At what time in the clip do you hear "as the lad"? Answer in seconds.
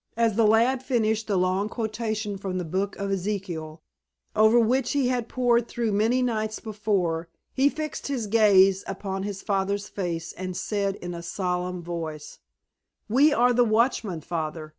0.26-0.82